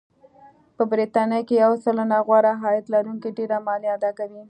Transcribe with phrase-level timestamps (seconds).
[0.75, 4.39] په بریتانیا کې یو سلنه غوره عاید لرونکي ډېره مالیه اداکوي